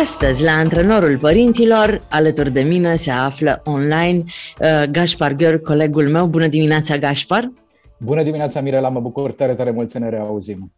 [0.00, 4.22] Astăzi, la Antrenorul Părinților, alături de mine se află online
[4.60, 6.26] uh, Gaspar Gheorghi, colegul meu.
[6.26, 7.52] Bună dimineața, Gaspar!
[7.98, 8.88] Bună dimineața, Mirela!
[8.88, 10.72] Mă bucur tare, tare mult să ne reauzim.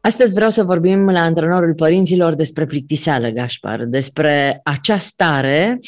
[0.00, 5.78] Astăzi vreau să vorbim la antrenorul părinților despre plictiseală, Gașpar, despre acea stare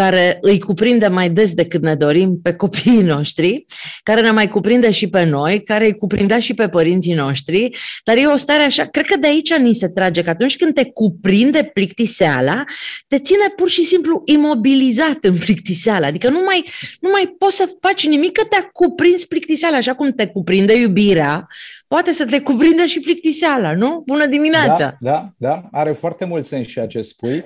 [0.00, 3.66] care îi cuprinde mai des decât ne dorim pe copiii noștri,
[4.02, 7.70] care ne mai cuprinde și pe noi, care îi cuprindea și pe părinții noștri,
[8.04, 10.74] dar e o stare așa, cred că de aici ni se trage, că atunci când
[10.74, 12.64] te cuprinde plictiseala,
[13.08, 16.64] te ține pur și simplu imobilizat în plictiseala, adică nu mai,
[17.00, 21.46] nu mai poți să faci nimic că te-a cuprins plictiseala, așa cum te cuprinde iubirea,
[21.88, 24.02] poate să te cuprindă și plictiseala, nu?
[24.06, 24.96] Bună dimineața!
[25.00, 27.44] Da, da, da, are foarte mult sens și ce spui.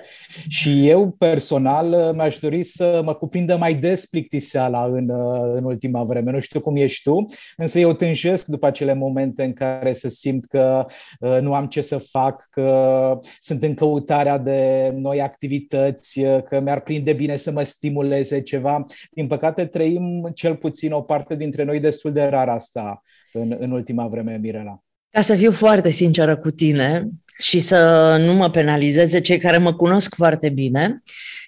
[0.48, 5.11] Și eu personal mi-aș dori să mă cuprindă mai des plictiseala în,
[5.55, 6.31] în ultima vreme.
[6.31, 7.25] Nu știu cum ești tu,
[7.56, 10.84] însă eu tânjesc după acele momente în care să simt că
[11.20, 16.61] uh, nu am ce să fac, că sunt în căutarea de noi activități, uh, că
[16.61, 18.84] mi-ar prinde bine să mă stimuleze ceva.
[19.11, 23.70] Din păcate trăim cel puțin o parte dintre noi destul de rar asta în, în
[23.70, 24.78] ultima vreme, Mirela.
[25.11, 29.75] Ca să fiu foarte sinceră cu tine și să nu mă penalizeze cei care mă
[29.75, 31.03] cunosc foarte bine,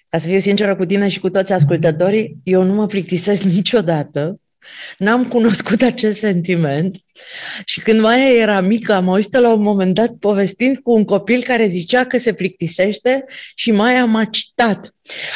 [0.09, 4.39] ca să fiu sinceră cu tine și cu toți ascultătorii, eu nu mă plictisesc niciodată.
[4.97, 6.97] N-am cunoscut acest sentiment
[7.65, 11.43] și când mai era mică am auzit la un moment dat povestind cu un copil
[11.43, 14.95] care zicea că se plictisește și mai am citat.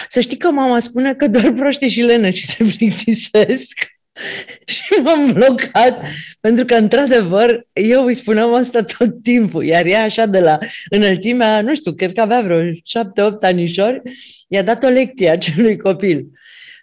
[0.09, 3.79] Să știi că mama spune că doar proști și lene și se plictisesc.
[4.73, 6.01] și m-am blocat,
[6.39, 10.57] pentru că, într-adevăr, eu îi spuneam asta tot timpul, iar ea așa de la
[10.89, 14.01] înălțimea, nu știu, cred că avea vreo șapte-opt anișori,
[14.47, 16.27] i-a dat o lecție acelui copil.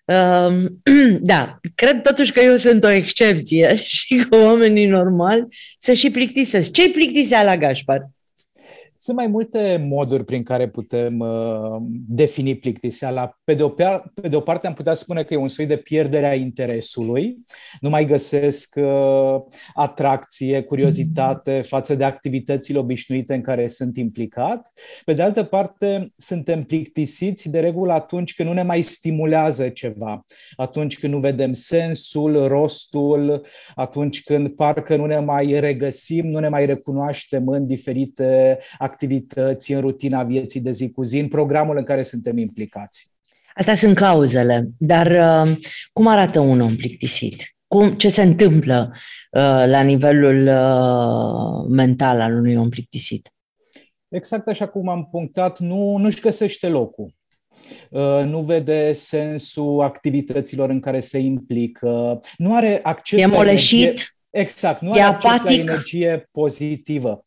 [0.04, 0.64] Uh,
[1.20, 5.46] da, cred totuși că eu sunt o excepție și că oamenii normali
[5.78, 6.72] se și plictisesc.
[6.72, 8.10] Ce-i plictisea la Gașpar?
[9.00, 13.38] Sunt mai multe moduri prin care putem uh, defini plictiseala.
[13.44, 15.76] Pe de, o, pe de o parte am putea spune că e un soi de
[15.76, 17.38] pierdere a interesului.
[17.80, 19.40] Nu mai găsesc uh,
[19.74, 24.72] atracție, curiozitate față de activitățile obișnuite în care sunt implicat.
[25.04, 30.24] Pe de altă parte, suntem plictisiți de regulă atunci când nu ne mai stimulează ceva,
[30.56, 36.48] atunci când nu vedem sensul, rostul, atunci când parcă nu ne mai regăsim, nu ne
[36.48, 38.86] mai recunoaștem în diferite activități,
[39.66, 43.10] în rutina vieții de zi cu zi, în programul în care suntem implicați.
[43.54, 45.56] Astea sunt cauzele, dar uh,
[45.92, 47.56] cum arată un om plictisit?
[47.66, 53.32] Cum, ce se întâmplă uh, la nivelul uh, mental al unui om plictisit?
[54.08, 57.14] Exact așa cum am punctat, nu, nu-și găsește locul.
[57.90, 63.82] Uh, nu vede sensul activităților în care se implică, nu are acces e la moleșit,
[63.82, 65.30] energie, exact, nu are apatic.
[65.30, 67.22] acces la energie pozitivă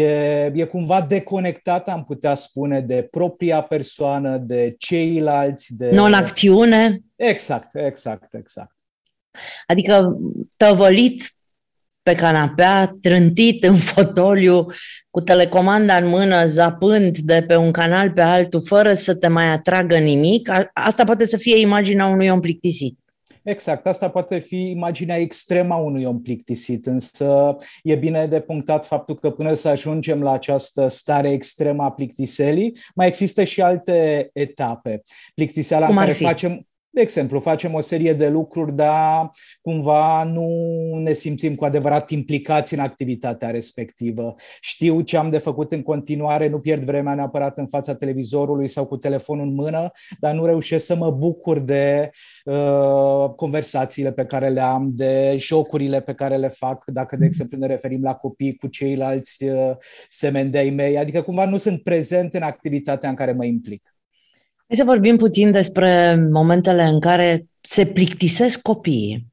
[0.00, 5.74] e, e cumva deconectată, am putea spune, de propria persoană, de ceilalți.
[5.76, 5.90] De...
[5.90, 7.00] Non-acțiune.
[7.16, 8.76] Exact, exact, exact.
[9.66, 10.16] Adică
[10.56, 11.32] tăvălit
[12.02, 14.66] pe canapea, trântit în fotoliu,
[15.10, 19.52] cu telecomanda în mână, zapând de pe un canal pe altul, fără să te mai
[19.52, 22.98] atragă nimic, asta poate să fie imaginea unui om plictisit.
[23.44, 28.86] Exact, asta poate fi imaginea extremă a unui om plictisit, însă e bine de punctat
[28.86, 34.30] faptul că până să ajungem la această stare extremă a plictiselii, mai există și alte
[34.32, 35.02] etape.
[35.34, 36.24] Plictiseala în care fi?
[36.24, 39.30] facem de exemplu, facem o serie de lucruri, dar
[39.60, 40.48] cumva nu
[40.98, 44.34] ne simțim cu adevărat implicați în activitatea respectivă.
[44.60, 48.86] Știu ce am de făcut în continuare, nu pierd vremea neapărat în fața televizorului sau
[48.86, 52.10] cu telefonul în mână, dar nu reușesc să mă bucur de
[52.44, 57.58] uh, conversațiile pe care le am, de jocurile pe care le fac, dacă, de exemplu,
[57.58, 59.70] ne referim la copii cu ceilalți uh,
[60.08, 63.91] semeni de-ai mei, adică cumva nu sunt prezent în activitatea în care mă implic.
[64.72, 69.26] Hai să vorbim puțin despre momentele în care se plictisesc copiii.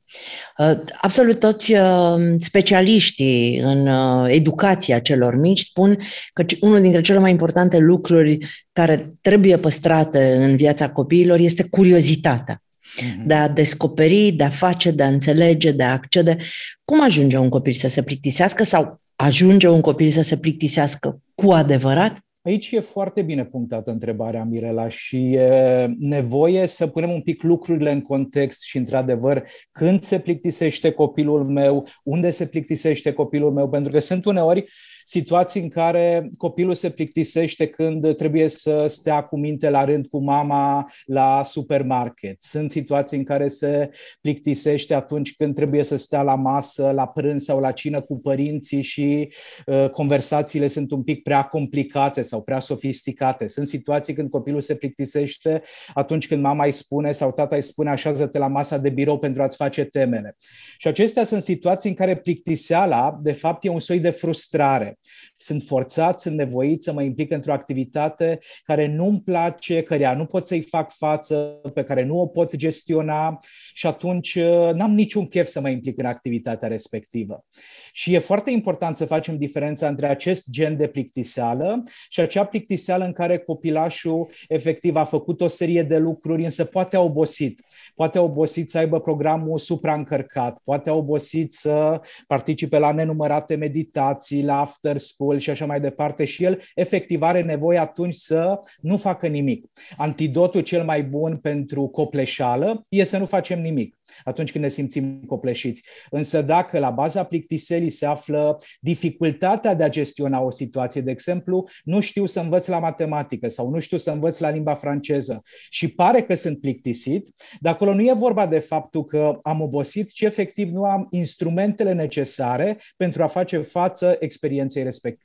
[0.58, 0.72] Uh,
[1.02, 5.98] absolut toți uh, specialiștii în uh, educația celor mici spun
[6.34, 8.38] că unul dintre cele mai importante lucruri
[8.72, 12.64] care trebuie păstrate în viața copiilor este curiozitatea.
[12.64, 13.26] Uh-huh.
[13.26, 16.38] De a descoperi, de a face, de a înțelege, de a accede.
[16.86, 21.52] Cum ajunge un copil să se plictisească sau ajunge un copil să se plictisească cu
[21.52, 22.18] adevărat?
[22.42, 27.92] Aici e foarte bine punctată întrebarea, Mirela, și e nevoie să punem un pic lucrurile
[27.92, 33.92] în context și, într-adevăr, când se plictisește copilul meu, unde se plictisește copilul meu, pentru
[33.92, 34.66] că sunt uneori
[35.10, 40.24] situații în care copilul se plictisește când trebuie să stea cu minte la rând cu
[40.24, 42.42] mama la supermarket.
[42.42, 43.90] Sunt situații în care se
[44.22, 48.82] plictisește atunci când trebuie să stea la masă, la prânz sau la cină cu părinții
[48.82, 49.34] și
[49.66, 53.48] uh, conversațiile sunt un pic prea complicate sau prea sofisticate.
[53.48, 55.62] Sunt situații când copilul se plictisește
[55.94, 59.42] atunci când mama îi spune sau tata îi spune așează-te la masa de birou pentru
[59.42, 60.36] a-ți face temele.
[60.78, 64.98] Și acestea sunt situații în care plictiseala, de fapt, e un soi de frustrare.
[65.42, 70.48] Sunt forțat, sunt nevoit să mă implic într-o activitate care nu-mi place, care nu pot
[70.48, 71.36] să-i fac față,
[71.74, 73.38] pe care nu o pot gestiona
[73.74, 77.46] și atunci uh, n-am niciun chef să mă implic în activitatea respectivă.
[77.92, 83.06] Și e foarte important să facem diferența între acest gen de plictiseală și acea plictiseală
[83.06, 87.62] în care copilașul efectiv a făcut o serie de lucruri, însă poate a obosit.
[87.96, 94.44] Poate a obosit să aibă programul supraîncărcat, poate a obosit să participe la nenumărate meditații,
[94.44, 98.98] la after school și așa mai departe și el efectiv are nevoie atunci să nu
[98.98, 99.66] facă nimic.
[99.98, 105.22] Antidotul cel mai bun pentru copleșală e să nu facem nimic atunci când ne simțim
[105.28, 105.84] copleșiți.
[106.10, 111.68] Însă dacă la baza plictiselii se află dificultatea de a gestiona o situație, de exemplu,
[111.84, 115.88] nu știu să învăț la matematică sau nu știu să învăț la limba franceză și
[115.88, 117.30] pare că sunt plictisit,
[117.60, 121.94] dar acolo nu e vorba de faptul că am obosit, ci efectiv nu am instrumentele
[121.94, 125.18] necesare pentru a face față experienței respective.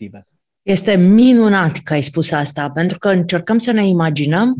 [0.63, 4.57] Este minunat că ai spus asta, pentru că încercăm să ne imaginăm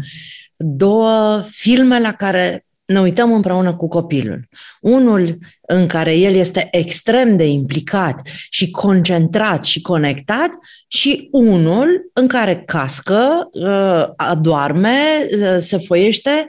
[0.57, 4.49] două filme la care ne uităm împreună cu copilul.
[4.81, 8.21] Unul în care el este extrem de implicat
[8.51, 10.51] și concentrat și conectat
[10.89, 14.99] și unul în care cască, uh, adorme,
[15.31, 16.47] uh, se foiește.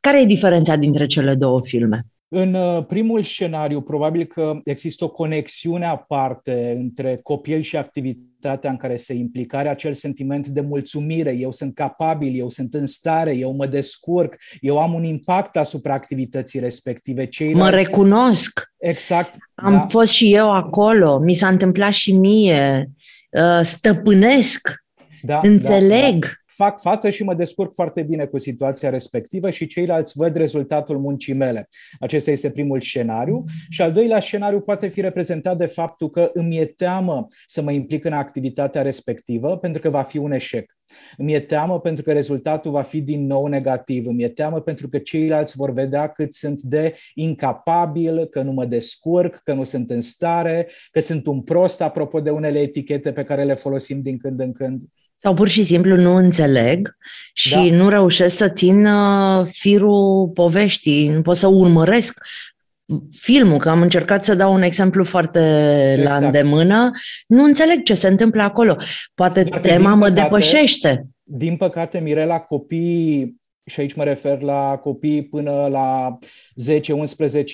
[0.00, 2.06] Care e diferența dintre cele două filme?
[2.32, 8.76] În uh, primul scenariu, probabil că există o conexiune aparte între copil și activitatea în
[8.76, 13.36] care se implică, are acel sentiment de mulțumire, eu sunt capabil, eu sunt în stare,
[13.36, 17.26] eu mă descurc, eu am un impact asupra activității respective.
[17.26, 17.60] Ceilalți...
[17.60, 18.60] Mă recunosc.
[18.78, 19.34] Exact.
[19.54, 19.86] Am da.
[19.88, 22.90] fost și eu acolo, mi s-a întâmplat și mie,
[23.30, 24.68] uh, stăpânesc,
[25.22, 26.20] da, înțeleg.
[26.20, 30.34] Da, da fac față și mă descurc foarte bine cu situația respectivă și ceilalți văd
[30.34, 31.68] rezultatul muncii mele.
[32.00, 33.44] Acesta este primul scenariu.
[33.68, 37.72] Și al doilea scenariu poate fi reprezentat de faptul că îmi e teamă să mă
[37.72, 40.78] implic în activitatea respectivă pentru că va fi un eșec.
[41.16, 44.06] Îmi e teamă pentru că rezultatul va fi din nou negativ.
[44.06, 48.64] Îmi e teamă pentru că ceilalți vor vedea cât sunt de incapabil, că nu mă
[48.64, 53.24] descurc, că nu sunt în stare, că sunt un prost, apropo de unele etichete pe
[53.24, 54.80] care le folosim din când în când.
[55.22, 56.96] Sau pur și simplu nu înțeleg
[57.32, 57.76] și da.
[57.76, 62.18] nu reușesc să țin uh, firul poveștii, nu pot să urmăresc
[63.16, 65.38] filmul, că am încercat să dau un exemplu foarte
[65.96, 66.20] exact.
[66.20, 66.90] la îndemână,
[67.26, 68.76] nu înțeleg ce se întâmplă acolo.
[69.14, 71.06] Poate Dacă tema mă păcate, depășește.
[71.22, 73.39] Din păcate, Mirela, copiii
[73.70, 76.18] și aici mă refer la copii până la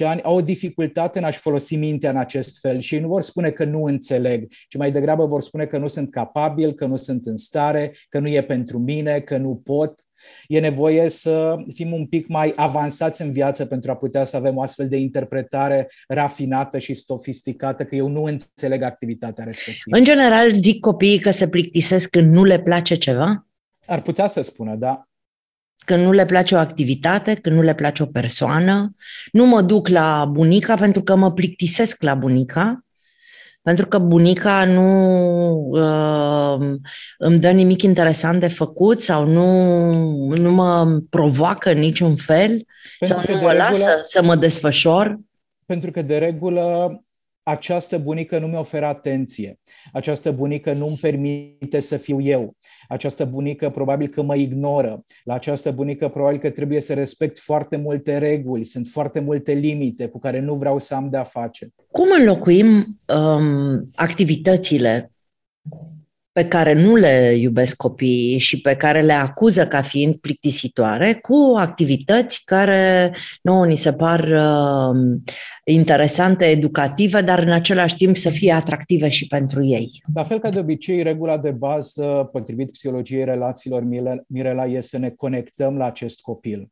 [0.02, 3.08] 10-11 ani, au o dificultate în a-și folosi mintea în acest fel și ei nu
[3.08, 6.86] vor spune că nu înțeleg, ci mai degrabă vor spune că nu sunt capabil, că
[6.86, 10.00] nu sunt în stare, că nu e pentru mine, că nu pot.
[10.46, 14.56] E nevoie să fim un pic mai avansați în viață pentru a putea să avem
[14.56, 19.96] o astfel de interpretare rafinată și sofisticată, că eu nu înțeleg activitatea respectivă.
[19.96, 23.46] În general, zic copiii că se plictisesc când nu le place ceva?
[23.86, 25.06] Ar putea să spună, da
[25.86, 28.94] când nu le place o activitate, când nu le place o persoană.
[29.32, 32.84] Nu mă duc la bunica pentru că mă plictisesc la bunica,
[33.62, 34.88] pentru că bunica nu
[35.70, 36.76] uh,
[37.18, 39.90] îmi dă nimic interesant de făcut sau nu,
[40.34, 42.66] nu mă provoacă în niciun fel
[42.98, 45.18] pentru sau nu mă regulă, lasă să mă desfășor.
[45.66, 47.00] Pentru că de regulă
[47.48, 49.58] această bunică nu mi oferă atenție,
[49.92, 52.56] această bunică nu îmi permite să fiu eu,
[52.88, 57.76] această bunică probabil că mă ignoră, la această bunică probabil că trebuie să respect foarte
[57.76, 61.68] multe reguli, sunt foarte multe limite cu care nu vreau să am de-a face.
[61.90, 62.66] Cum înlocuim
[63.06, 65.10] um, activitățile
[66.36, 71.54] pe care nu le iubesc copiii și pe care le acuză ca fiind plictisitoare cu
[71.56, 75.20] activități care nouă ni se par uh,
[75.64, 79.88] interesante, educative, dar în același timp să fie atractive și pentru ei.
[80.14, 83.82] La fel ca de obicei, regula de bază, potrivit psihologiei relațiilor,
[84.26, 86.68] Mirela, e să ne conectăm la acest copil.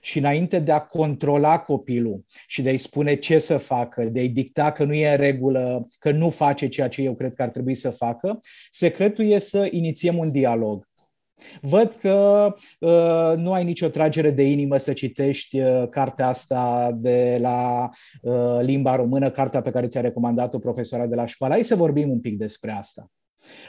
[0.00, 4.28] Și înainte de a controla copilul și de a-i spune ce să facă, de a-i
[4.28, 7.48] dicta că nu e în regulă, că nu face ceea ce eu cred că ar
[7.48, 10.88] trebui să facă, secretul e să inițiem un dialog.
[11.60, 12.46] Văd că
[12.78, 17.88] uh, nu ai nicio tragere de inimă să citești uh, cartea asta de la
[18.22, 21.54] uh, limba română, cartea pe care ți-a recomandat-o profesoara de la școală.
[21.54, 23.10] Hai să vorbim un pic despre asta.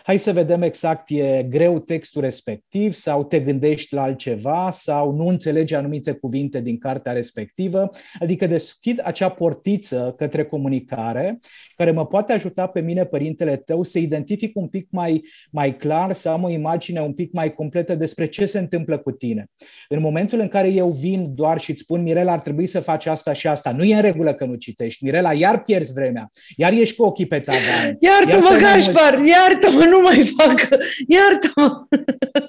[0.04, 5.28] Hai să vedem exact, e greu textul respectiv sau te gândești la altceva sau nu
[5.28, 7.90] înțelegi anumite cuvinte din cartea respectivă.
[8.20, 11.40] Adică deschid acea portiță către comunicare
[11.75, 16.13] care mă poate ajuta pe mine, părintele tău, să identific un pic mai, mai clar,
[16.13, 19.46] să am o imagine un pic mai completă despre ce se întâmplă cu tine.
[19.90, 23.06] În momentul în care eu vin doar și îți spun, Mirela, ar trebui să faci
[23.06, 25.04] asta și asta, nu e în regulă că nu citești.
[25.04, 27.98] Mirela, iar pierzi vremea, iar ești cu ochii pe tavan.
[28.00, 31.86] Iartă-mă, Gașpar, iar iartă-mă, nu mai fac, iartă-mă.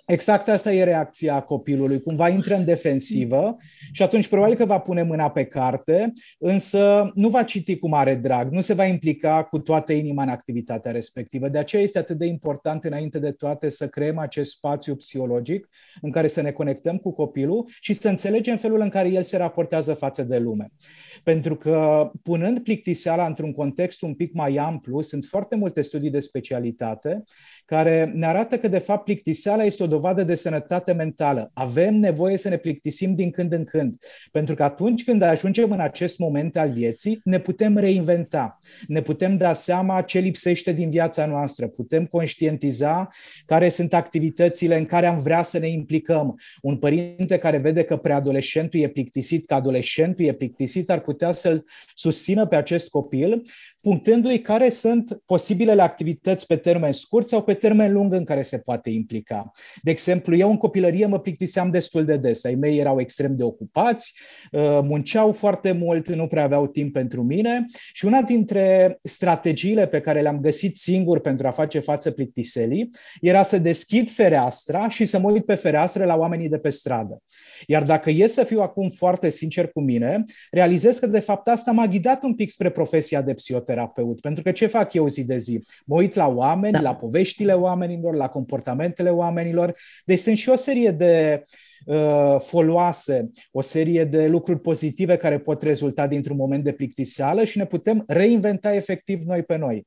[0.06, 3.56] Exact asta e reacția copilului, cumva intră în defensivă
[3.92, 8.14] și atunci probabil că va pune mâna pe carte, însă nu va citi cu mare
[8.14, 11.48] drag, nu se va implica cu toată inima în activitatea respectivă.
[11.48, 15.68] De aceea este atât de important înainte de toate să creăm acest spațiu psihologic
[16.00, 19.36] în care să ne conectăm cu copilul și să înțelegem felul în care el se
[19.36, 20.72] raportează față de lume.
[21.22, 26.20] Pentru că punând plictiseala într-un context un pic mai amplu, sunt foarte multe studii de
[26.20, 27.24] specialitate vardı.
[27.64, 31.50] Care ne arată că, de fapt, plictiseala este o dovadă de sănătate mentală.
[31.54, 33.96] Avem nevoie să ne plictisim din când în când,
[34.30, 39.36] pentru că atunci când ajungem în acest moment al vieții, ne putem reinventa, ne putem
[39.36, 43.08] da seama ce lipsește din viața noastră, putem conștientiza
[43.44, 46.40] care sunt activitățile în care am vrea să ne implicăm.
[46.62, 51.64] Un părinte care vede că preadolescentul e plictisit, că adolescentul e plictisit, ar putea să-l
[51.94, 53.42] susțină pe acest copil
[53.82, 58.58] punctându-i care sunt posibilele activități pe termen scurt sau pe termen lung în care se
[58.58, 59.50] poate implica.
[59.82, 62.44] De exemplu, eu în copilărie mă plictiseam destul de des.
[62.44, 64.14] Ai mei erau extrem de ocupați,
[64.52, 70.00] uh, munceau foarte mult, nu prea aveau timp pentru mine și una dintre strategiile pe
[70.00, 72.88] care le-am găsit singur pentru a face față plictiselii
[73.20, 77.22] era să deschid fereastra și să mă uit pe fereastră la oamenii de pe stradă.
[77.66, 81.72] Iar dacă e să fiu acum foarte sincer cu mine, realizez că de fapt asta
[81.72, 84.20] m-a ghidat un pic spre profesia de psihoterapeut.
[84.20, 85.64] Pentru că ce fac eu zi de zi?
[85.86, 86.80] Mă uit la oameni, da.
[86.80, 86.94] la
[87.42, 89.74] poveștile oamenilor, la comportamentele oamenilor.
[90.04, 91.71] Deci sunt și o serie de uh,
[92.38, 97.66] foloase, o serie de lucruri pozitive care pot rezulta dintr-un moment de plictiseală și ne
[97.66, 99.86] putem reinventa efectiv noi pe noi.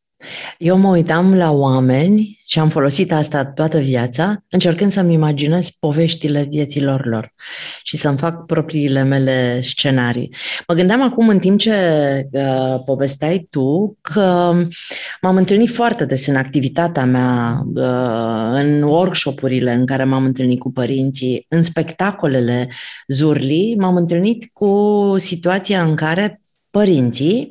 [0.58, 6.48] Eu mă uitam la oameni și am folosit asta toată viața, încercând să-mi imaginez poveștile
[6.50, 7.34] vieților lor
[7.84, 10.34] și să-mi fac propriile mele scenarii.
[10.68, 11.72] Mă gândeam acum, în timp ce
[12.32, 14.54] uh, povesteai tu, că
[15.22, 20.72] m-am întâlnit foarte des în activitatea mea, uh, în workshopurile în care m-am întâlnit cu
[20.72, 22.70] părinții, în spectacolele
[23.08, 26.40] Zurli, m-am întâlnit cu situația în care
[26.72, 27.50] părinții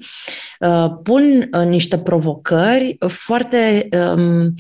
[0.61, 1.23] uh, pun
[1.53, 4.55] uh, niște provocări foarte, um,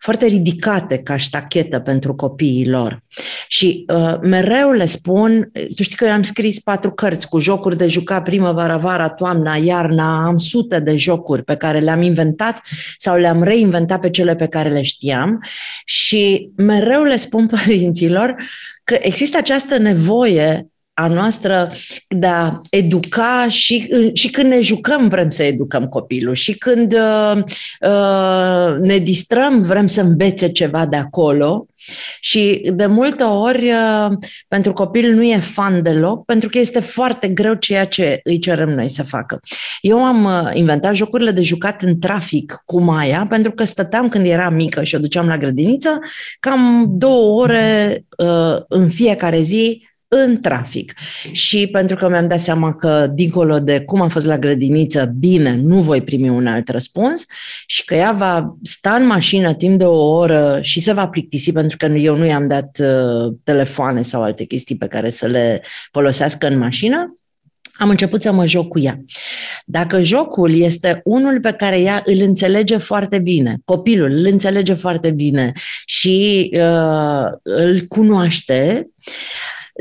[0.00, 3.02] foarte ridicate ca ștachetă pentru copiii lor.
[3.48, 7.76] Și uh, mereu le spun, tu știi că eu am scris patru cărți cu jocuri
[7.76, 12.60] de jucat primăvara, vara, toamna, iarna, am sute de jocuri pe care le-am inventat
[12.96, 15.44] sau le-am reinventat pe cele pe care le știam
[15.84, 18.34] și mereu le spun părinților
[18.88, 21.72] că există această nevoie a noastră
[22.08, 27.42] de a educa și, și când ne jucăm vrem să educăm copilul și când uh,
[27.80, 31.66] uh, ne distrăm vrem să învețe ceva de acolo
[32.20, 34.16] și de multe ori uh,
[34.48, 38.68] pentru copil nu e fan deloc pentru că este foarte greu ceea ce îi cerem
[38.68, 39.40] noi să facă.
[39.80, 44.26] Eu am uh, inventat jocurile de jucat în trafic cu Maia pentru că stăteam când
[44.26, 45.98] era mică și o duceam la grădiniță
[46.40, 50.94] cam două ore uh, în fiecare zi în trafic.
[51.32, 55.60] Și pentru că mi-am dat seama că, dincolo de cum am fost la grădiniță, bine,
[55.62, 57.24] nu voi primi un alt răspuns
[57.66, 61.52] și că ea va sta în mașină timp de o oră și se va plictisi
[61.52, 65.62] pentru că eu nu i-am dat uh, telefoane sau alte chestii pe care să le
[65.90, 67.14] folosească în mașină,
[67.78, 69.04] am început să mă joc cu ea.
[69.64, 75.10] Dacă jocul este unul pe care ea îl înțelege foarte bine, copilul îl înțelege foarte
[75.10, 75.52] bine
[75.84, 78.88] și uh, îl cunoaște,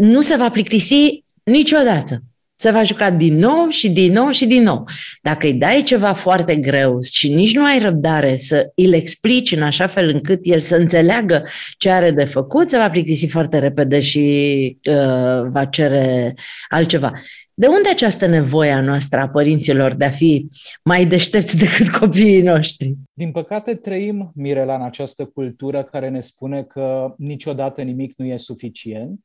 [0.01, 2.21] nu se va plictisi niciodată.
[2.59, 4.83] Se va juca din nou și din nou și din nou.
[5.21, 9.61] Dacă îi dai ceva foarte greu și nici nu ai răbdare să îl explici în
[9.61, 11.43] așa fel încât el să înțeleagă
[11.77, 16.33] ce are de făcut, se va plictisi foarte repede și uh, va cere
[16.67, 17.11] altceva.
[17.59, 20.47] De unde această nevoie a noastră a părinților de a fi
[20.83, 22.95] mai deștepți decât copiii noștri?
[23.13, 28.37] Din păcate trăim, Mirela, în această cultură care ne spune că niciodată nimic nu e
[28.37, 29.19] suficient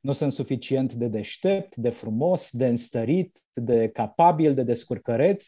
[0.00, 5.44] Nu sunt suficient de deștept, de frumos, de înstărit, de capabil, de descurcăreț.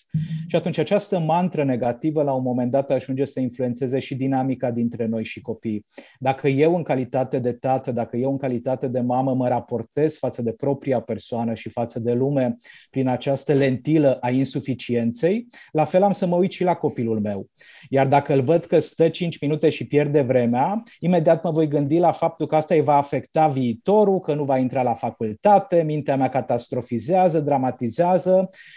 [0.46, 5.06] Și atunci această mantră negativă la un moment dat ajunge să influențeze și dinamica dintre
[5.06, 5.84] noi și copii.
[6.18, 10.42] Dacă eu în calitate de tată, dacă eu în calitate de mamă mă raportez față
[10.42, 12.54] de propria persoană și față de lume
[12.90, 17.46] prin această lentilă a insuficienței, la fel am să mă uit și la copilul meu.
[17.88, 21.98] Iar dacă îl văd că stă 5 minute și pierde vremea, imediat mă voi gândi
[21.98, 26.16] la faptul că asta îi va afecta viitorul, că nu va intra la facultate, mintea
[26.16, 27.98] mea catastrofizează, dramatizează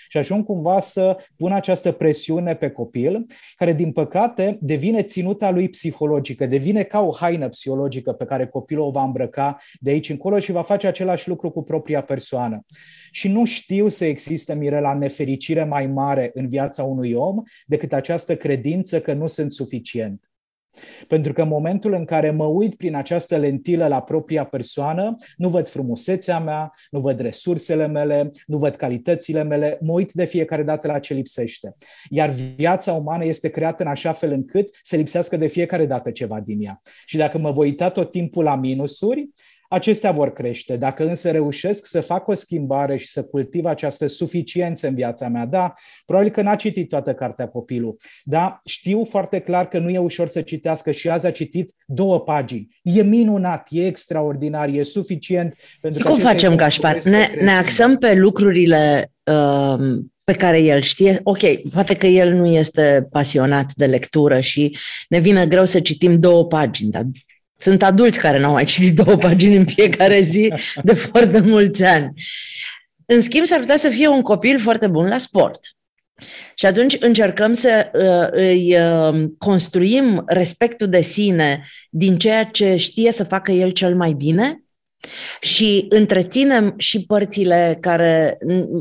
[0.07, 3.25] și ajung cumva să pun această presiune pe copil,
[3.55, 8.85] care din păcate devine ținuta lui psihologică, devine ca o haină psihologică pe care copilul
[8.85, 12.65] o va îmbrăca de aici încolo și va face același lucru cu propria persoană.
[13.11, 18.35] Și nu știu să existe, Mirela, nefericire mai mare în viața unui om decât această
[18.35, 20.32] credință că nu sunt suficient.
[21.07, 25.49] Pentru că în momentul în care mă uit prin această lentilă la propria persoană, nu
[25.49, 30.63] văd frumusețea mea, nu văd resursele mele, nu văd calitățile mele, mă uit de fiecare
[30.63, 31.75] dată la ce lipsește.
[32.09, 36.39] Iar viața umană este creată în așa fel încât să lipsească de fiecare dată ceva
[36.39, 36.81] din ea.
[37.05, 39.29] Și dacă mă voi uita tot timpul la minusuri,
[39.73, 40.77] acestea vor crește.
[40.77, 45.45] Dacă însă reușesc să fac o schimbare și să cultiv această suficiență în viața mea,
[45.45, 45.73] da,
[46.05, 50.27] probabil că n-a citit toată cartea copilul, da, știu foarte clar că nu e ușor
[50.27, 52.67] să citească și azi a citit două pagini.
[52.81, 55.55] E minunat, e extraordinar, e suficient.
[55.81, 57.01] Pentru și cum facem, Gașpar?
[57.03, 62.45] Ne, ne axăm pe lucrurile uh, pe care el știe, ok, poate că el nu
[62.45, 64.77] este pasionat de lectură și
[65.09, 67.03] ne vine greu să citim două pagini, dar
[67.63, 70.53] sunt adulți care n-au mai citit două pagini în fiecare zi
[70.83, 72.13] de foarte mulți ani.
[73.05, 75.59] În schimb, s-ar putea să fie un copil foarte bun la sport.
[76.55, 83.11] Și atunci încercăm să uh, îi uh, construim respectul de sine din ceea ce știe
[83.11, 84.63] să facă el cel mai bine
[85.41, 88.37] și întreținem și părțile care,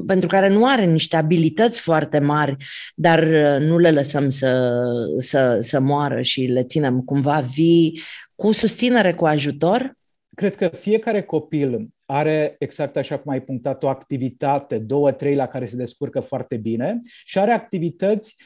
[0.07, 2.57] pentru care nu are niște abilități foarte mari,
[2.95, 4.73] dar uh, nu le lăsăm să,
[5.19, 8.01] să, să moară și le ținem cumva vii
[8.43, 9.97] cu susținere, cu ajutor?
[10.35, 15.47] Cred că fiecare copil are, exact așa cum ai punctat, o activitate, două, trei la
[15.47, 18.37] care se descurcă foarte bine și are activități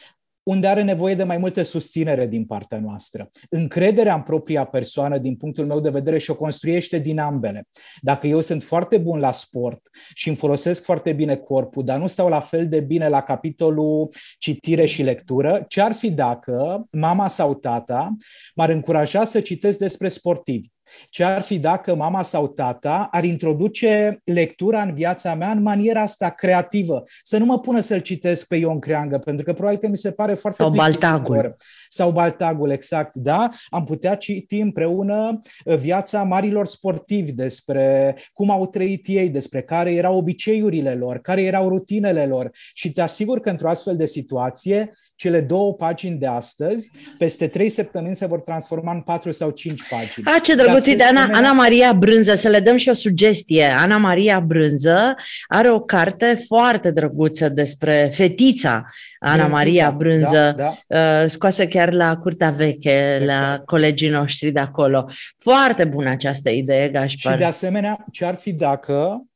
[0.49, 3.31] unde are nevoie de mai multă susținere din partea noastră.
[3.49, 7.69] Încrederea în propria persoană, din punctul meu de vedere, și o construiește din ambele.
[8.01, 12.07] Dacă eu sunt foarte bun la sport și îmi folosesc foarte bine corpul, dar nu
[12.07, 17.29] stau la fel de bine la capitolul citire și lectură, ce ar fi dacă mama
[17.29, 18.15] sau tata
[18.55, 20.69] m-ar încuraja să citesc despre sportivi?
[21.09, 26.01] Ce ar fi dacă mama sau tata ar introduce lectura în viața mea în maniera
[26.01, 27.03] asta creativă?
[27.22, 30.12] Să nu mă pună să-l citesc pe Ion Creangă, pentru că probabil că mi se
[30.12, 31.57] pare foarte Sau Baltagul.
[31.97, 33.51] Sau Baltagul, exact, da?
[33.69, 39.95] Am putea citi împreună uh, viața marilor sportivi despre cum au trăit ei, despre care
[39.95, 44.93] erau obiceiurile lor, care erau rutinele lor și te asigur că într-o astfel de situație
[45.17, 49.89] cele două pagini de astăzi, peste trei săptămâni se vor transforma în patru sau cinci
[49.89, 50.27] pagini.
[50.37, 53.65] A, ce drăguț, de Ana, Ana Maria Brânză, să le dăm și o sugestie.
[53.65, 55.15] Ana Maria Brânză
[55.47, 58.85] are o carte foarte drăguță despre fetița
[59.19, 60.99] Ana Brânză, Maria Brânză, da, da.
[61.23, 63.25] Uh, scoasă chiar la Curtea Veche, exact.
[63.25, 65.09] la colegii noștri de acolo.
[65.38, 67.33] Foarte bună această idee, Gașpar.
[67.33, 69.20] Și de asemenea, ce ar fi dacă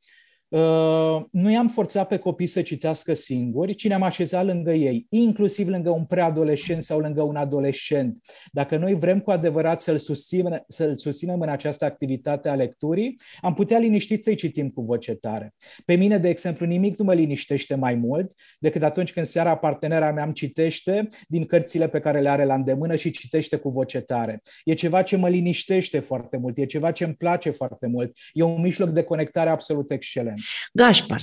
[1.31, 5.89] nu i-am forțat pe copii să citească singuri, ci ne-am așezat lângă ei, inclusiv lângă
[5.89, 8.17] un preadolescent sau lângă un adolescent.
[8.51, 13.53] Dacă noi vrem cu adevărat să-l susținem, să-l susținem în această activitate a lecturii, am
[13.53, 15.53] putea liniștit să-i citim cu voce tare.
[15.85, 20.11] Pe mine, de exemplu, nimic nu mă liniștește mai mult decât atunci când seara partenera
[20.11, 23.99] mea îmi citește din cărțile pe care le are la îndemână și citește cu voce
[23.99, 24.41] tare.
[24.63, 28.17] E ceva ce mă liniștește foarte mult, e ceva ce îmi place foarte mult.
[28.33, 30.39] E un mijloc de conectare absolut excelent.
[30.73, 31.21] Gașpar,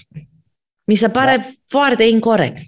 [0.85, 1.49] mi se pare da.
[1.67, 2.67] foarte incorrect.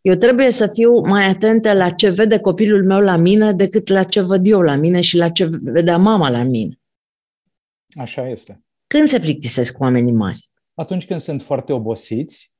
[0.00, 4.04] Eu trebuie să fiu mai atentă la ce vede copilul meu la mine decât la
[4.04, 6.74] ce văd eu la mine și la ce vedea mama la mine.
[7.98, 8.62] Așa este.
[8.86, 10.50] Când se plictisesc cu oamenii mari?
[10.74, 12.54] Atunci când sunt foarte obosiți,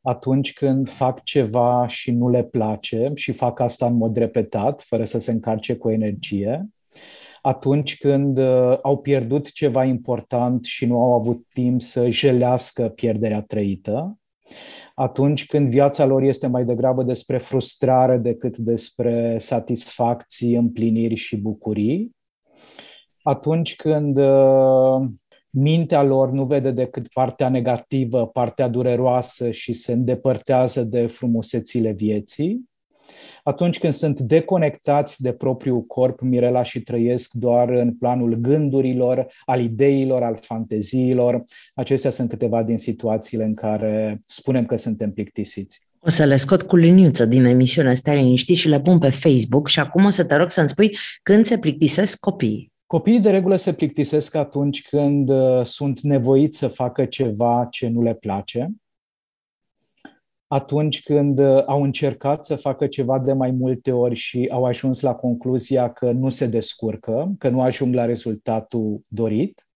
[0.00, 5.04] atunci când fac ceva și nu le place și fac asta în mod repetat, fără
[5.04, 6.68] să se încarce cu energie,
[7.46, 13.42] atunci când uh, au pierdut ceva important și nu au avut timp să jelească pierderea
[13.42, 14.18] trăită,
[14.94, 22.10] atunci când viața lor este mai degrabă despre frustrare decât despre satisfacții, împliniri și bucurii,
[23.22, 25.08] atunci când uh,
[25.50, 32.68] mintea lor nu vede decât partea negativă, partea dureroasă și se îndepărtează de frumusețile vieții,
[33.46, 39.60] atunci când sunt deconectați de propriul corp, Mirela, și trăiesc doar în planul gândurilor, al
[39.60, 41.44] ideilor, al fanteziilor.
[41.74, 45.80] Acestea sunt câteva din situațiile în care spunem că suntem plictisiți.
[46.00, 49.68] O să le scot cu liniuță din emisiunea Stai liniștit și le pun pe Facebook
[49.68, 52.72] și acum o să te rog să-mi spui când se plictisesc copiii.
[52.86, 58.02] Copiii de regulă se plictisesc atunci când uh, sunt nevoiți să facă ceva ce nu
[58.02, 58.70] le place,
[60.48, 65.00] atunci când uh, au încercat să facă ceva de mai multe ori și au ajuns
[65.00, 69.66] la concluzia că nu se descurcă, că nu ajung la rezultatul dorit,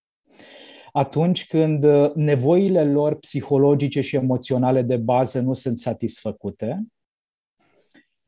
[0.92, 6.84] atunci când uh, nevoile lor psihologice și emoționale de bază nu sunt satisfăcute,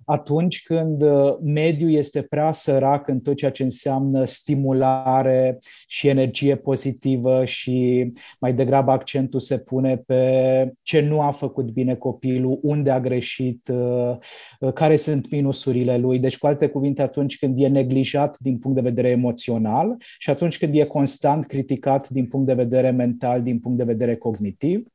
[0.05, 6.57] atunci când uh, mediul este prea sărac în tot ceea ce înseamnă stimulare și energie
[6.57, 8.11] pozitivă și
[8.41, 13.69] mai degrabă accentul se pune pe ce nu a făcut bine copilul, unde a greșit,
[13.69, 14.17] uh,
[14.61, 16.19] uh, care sunt minusurile lui.
[16.19, 20.59] Deci, cu alte cuvinte, atunci când e neglijat din punct de vedere emoțional și atunci
[20.59, 24.87] când e constant criticat din punct de vedere mental, din punct de vedere cognitiv,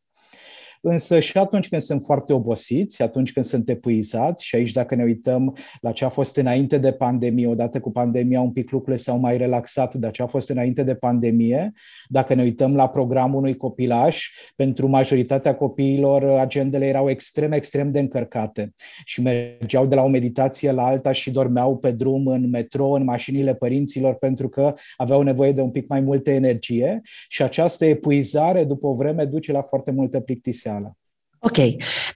[0.90, 5.04] însă și atunci când sunt foarte obosiți, atunci când sunt epuizați, și aici dacă ne
[5.04, 9.20] uităm la ce a fost înainte de pandemie, odată cu pandemia un pic lucrurile s-au
[9.20, 11.74] mai relaxat, dar ce a fost înainte de pandemie,
[12.08, 18.00] dacă ne uităm la programul unui copilaș, pentru majoritatea copiilor agendele erau extrem, extrem de
[18.00, 18.74] încărcate
[19.06, 23.04] și mergeau de la o meditație la alta și dormeau pe drum în metro, în
[23.04, 27.02] mașinile părinților, pentru că aveau nevoie de un pic mai multă energie.
[27.28, 30.98] Și această epuizare după o vreme duce la foarte multă plictiseală socială.
[31.40, 31.58] Ok,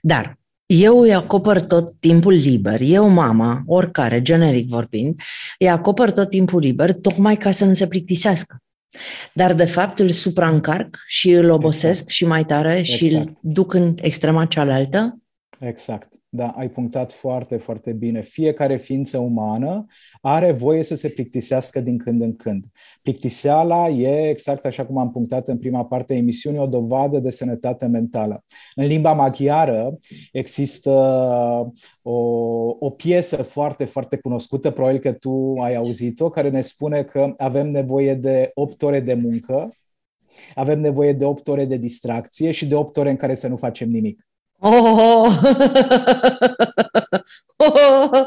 [0.00, 5.20] dar eu îi acopăr tot timpul liber, eu, mama, oricare, generic vorbind,
[5.58, 8.56] îi acopăr tot timpul liber tocmai ca să nu se plictisească.
[9.32, 12.10] Dar, de fapt, îl supraîncarc și îl obosesc exact.
[12.10, 12.98] și mai tare exact.
[12.98, 15.18] și îl duc în extrema cealaltă?
[15.60, 16.12] Exact.
[16.28, 18.20] Da, ai punctat foarte, foarte bine.
[18.22, 19.86] Fiecare ființă umană
[20.20, 22.66] are voie să se plictisească din când în când.
[23.02, 27.30] Plictiseala e, exact așa cum am punctat în prima parte a emisiunii, o dovadă de
[27.30, 28.44] sănătate mentală.
[28.74, 29.96] În limba maghiară
[30.32, 30.90] există
[32.02, 32.12] o,
[32.78, 37.68] o piesă foarte, foarte cunoscută, probabil că tu ai auzit-o, care ne spune că avem
[37.68, 39.76] nevoie de 8 ore de muncă,
[40.54, 43.56] avem nevoie de 8 ore de distracție și de 8 ore în care să nu
[43.56, 44.26] facem nimic.
[44.64, 45.32] Oh!
[47.56, 48.10] oh!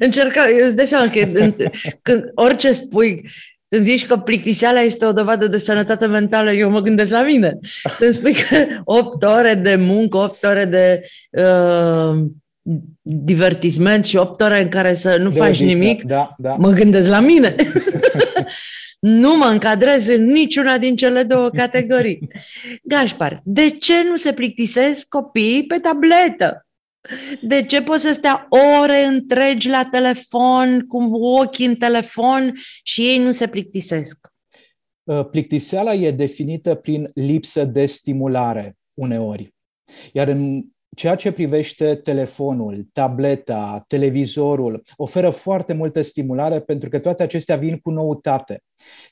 [0.00, 1.26] Încerca, îți dai seama că
[2.02, 3.28] când, orice spui,
[3.68, 7.58] când zici că plictiseala este o dovadă de sănătate mentală, eu mă gândesc la mine.
[7.98, 12.18] Când spui că 8 ore de muncă, 8 ore de uh,
[13.02, 16.54] divertisment și 8 ore în care să nu de faci nimic, da, da.
[16.58, 17.54] mă gândesc la mine.
[18.98, 22.28] nu mă încadrez în niciuna din cele două categorii.
[22.82, 26.66] Gașpar, de ce nu se plictisesc copiii pe tabletă?
[27.42, 28.46] De ce pot să stea
[28.80, 34.28] ore întregi la telefon, cu ochii în telefon și ei nu se plictisesc?
[35.04, 39.54] Uh, plictiseala e definită prin lipsă de stimulare uneori.
[40.12, 40.64] Iar în
[40.98, 47.76] ceea ce privește telefonul, tableta, televizorul, oferă foarte multă stimulare pentru că toate acestea vin
[47.76, 48.62] cu noutate.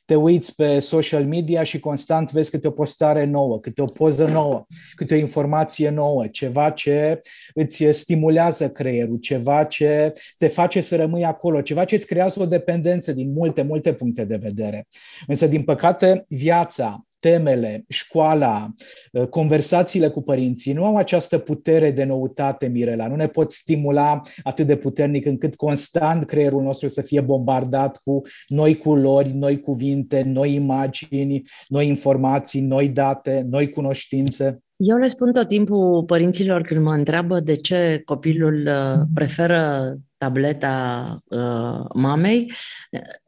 [0.04, 4.26] Te uiți pe social media și constant vezi câte o postare nouă, câte o poză
[4.26, 7.20] nouă, câte o informație nouă, ceva ce
[7.54, 12.46] îți stimulează creierul, ceva ce te face să rămâi acolo, ceva ce îți creează o
[12.46, 14.86] dependență din multe, multe puncte de vedere.
[15.26, 18.74] Însă, din păcate, viața, temele, școala,
[19.12, 23.08] uh, conversațiile cu părinții nu au această putere de noutate, Mirela.
[23.08, 28.22] Nu ne pot stimula atât de puternic încât constant creierul nostru să fie bombardat cu
[28.46, 34.60] noi culori, noi cuvinte, noi imagini, noi informații, noi date, noi cunoștințe.
[34.76, 41.16] Eu le spun tot timpul părinților când mă întreabă de ce copilul uh, preferă tableta
[41.28, 42.52] uh, mamei,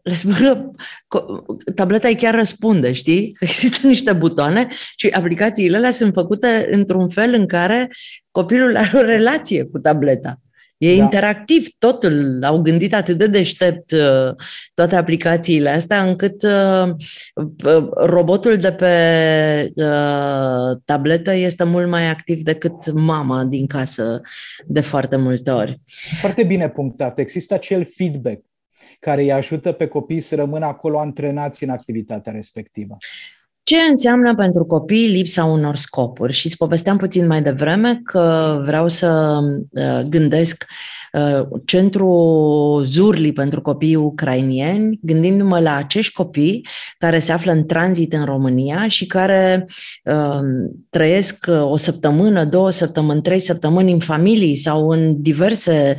[0.03, 0.73] le spun
[1.09, 1.25] că
[1.75, 3.33] tableta îi chiar răspunde, știi?
[3.33, 7.91] Că există niște butoane și aplicațiile alea sunt făcute într-un fel în care
[8.31, 10.41] copilul are o relație cu tableta.
[10.79, 11.03] E da.
[11.03, 12.39] interactiv, totul.
[12.45, 14.35] Au gândit atât de deștept uh,
[14.75, 16.95] toate aplicațiile astea, încât uh,
[17.97, 18.93] robotul de pe
[19.75, 24.21] uh, tabletă este mult mai activ decât mama din casă
[24.67, 25.81] de foarte multe ori.
[26.21, 27.19] Foarte bine punctat.
[27.19, 28.43] Există acel feedback
[29.01, 32.97] care îi ajută pe copii să rămână acolo antrenați în activitatea respectivă.
[33.69, 36.33] Ce înseamnă pentru copii lipsa unor scopuri?
[36.33, 39.39] Și îți povesteam puțin mai devreme că vreau să
[39.71, 40.65] uh, gândesc
[41.13, 46.67] uh, centru Zurli pentru copiii ucrainieni, gândindu-mă la acești copii
[46.99, 49.67] care se află în tranzit în România și care
[50.05, 50.41] uh,
[50.91, 55.97] trăiesc o săptămână, două săptămâni, trei săptămâni în familii sau în diverse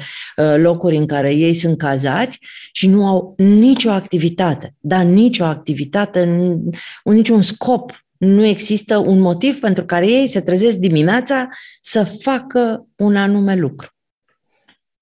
[0.58, 2.40] locuri în care ei sunt cazați
[2.72, 6.52] și nu au nicio activitate, dar nicio activitate,
[7.04, 7.58] niciun scop
[8.18, 11.48] nu există un motiv pentru care ei se trezesc dimineața
[11.82, 13.88] să facă un anume lucru.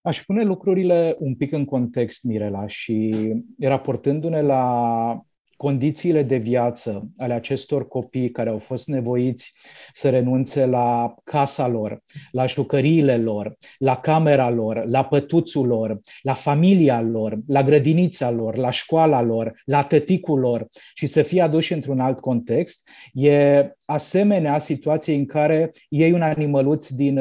[0.02, 3.16] Aș pune lucrurile un pic în context, Mirela, și
[3.60, 5.22] raportându-ne la
[5.58, 9.54] condițiile de viață ale acestor copii care au fost nevoiți
[9.94, 16.34] să renunțe la casa lor, la jucăriile lor, la camera lor, la pătuțul lor, la
[16.34, 21.74] familia lor, la grădinița lor, la școala lor, la tăticul lor și să fie aduși
[21.74, 27.20] într-un alt context, e asemenea situației în care iei un animăluț din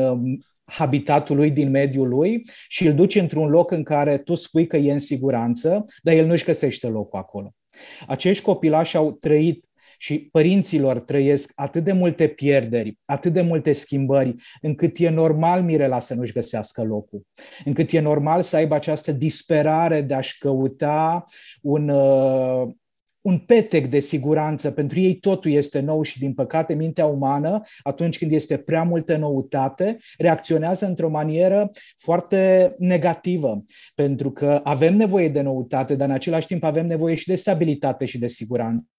[0.66, 4.66] um, habitatul lui, din mediul lui și îl duci într-un loc în care tu spui
[4.66, 7.54] că e în siguranță, dar el nu-și găsește locul acolo.
[8.06, 9.64] Acești copilași au trăit
[9.98, 16.00] și părinților trăiesc atât de multe pierderi, atât de multe schimbări, încât e normal Mirela
[16.00, 17.22] să nu-și găsească locul,
[17.64, 21.24] încât e normal să aibă această disperare de a-și căuta
[21.62, 22.68] un, uh,
[23.26, 24.70] un petec de siguranță.
[24.70, 29.16] Pentru ei totul este nou și, din păcate, mintea umană, atunci când este prea multă
[29.16, 36.46] noutate, reacționează într-o manieră foarte negativă, pentru că avem nevoie de noutate, dar în același
[36.46, 38.95] timp avem nevoie și de stabilitate și de siguranță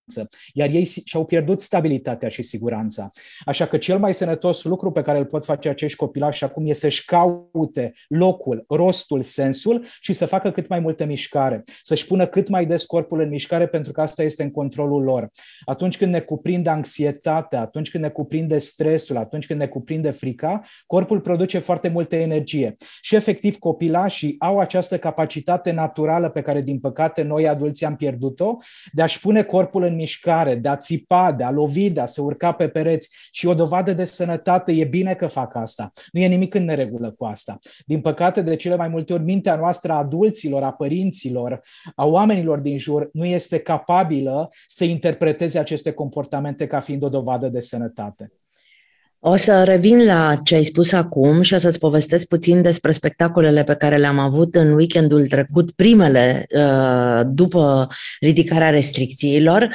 [0.54, 3.10] iar ei și-au pierdut stabilitatea și siguranța.
[3.46, 6.74] Așa că cel mai sănătos lucru pe care îl pot face acești copilași acum e
[6.74, 12.50] să-și caute locul, rostul, sensul și să facă cât mai multă mișcare, să-și pună cât
[12.50, 15.30] mai des corpul în mișcare pentru că asta este în controlul lor.
[15.66, 20.62] Atunci când ne cuprinde anxietatea, atunci când ne cuprinde stresul, atunci când ne cuprinde frica,
[20.86, 22.76] corpul produce foarte multă energie.
[23.02, 28.58] Și efectiv copilașii au această capacitate naturală pe care din păcate noi adulții am pierdut-o
[28.92, 32.22] de a-și pune corpul în mișcare, de a țipa, de a lovi, de a se
[32.22, 35.92] urca pe pereți și o dovadă de sănătate, e bine că fac asta.
[36.12, 37.60] Nu e nimic în neregulă cu asta.
[37.86, 41.60] Din păcate, de cele mai multe ori, mintea noastră a adulților, a părinților,
[41.96, 47.50] a oamenilor din jur, nu este capabilă să interpreteze aceste comportamente ca fiind o dovadă
[47.50, 48.32] de sănătate.
[49.30, 53.64] O să revin la ce ai spus acum și o să-ți povestesc puțin despre spectacolele
[53.64, 57.88] pe care le-am avut în weekendul trecut, primele uh, după
[58.20, 59.70] ridicarea restricțiilor.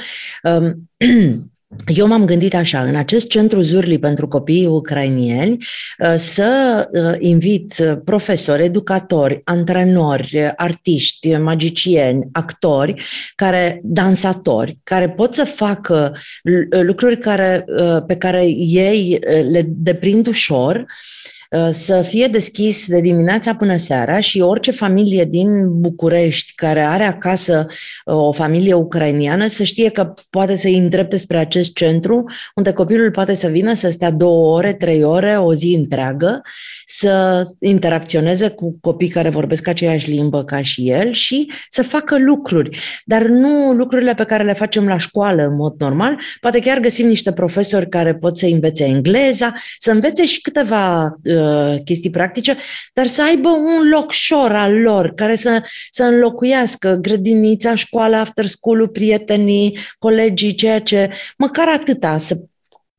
[1.72, 5.56] Um, Eu m-am gândit așa, în acest centru Zurli pentru copiii ucrainieni,
[5.98, 13.02] uh, să uh, invit profesori, educatori, antrenori, artiști, magicieni, actori,
[13.35, 16.16] care, dansatori, care pot să facă
[16.82, 19.18] lucruri care, uh, pe care ei
[19.50, 20.87] le deprind ușor, Uh,
[21.71, 27.67] să fie deschis de dimineața până seara și orice familie din București care are acasă
[28.05, 32.73] uh, o familie ucrainiană să știe că poate să îi îndrepte spre acest centru unde
[32.73, 36.43] copilul poate să vină să stea două ore, trei ore, o zi întreagă,
[36.87, 42.79] să interacționeze cu copii care vorbesc aceeași limbă ca și el și să facă lucruri,
[43.05, 46.19] dar nu lucrurile pe care le facem la școală în mod normal.
[46.41, 51.41] Poate chiar găsim niște profesori care pot să învețe engleza, să învețe și câteva uh,
[51.41, 51.41] Uh,
[51.85, 52.57] chestii practice,
[52.92, 58.46] dar să aibă un loc șor al lor care să, să înlocuiască grădinița, școala, after
[58.46, 62.37] school prietenii, colegii, ceea ce, măcar atâta, să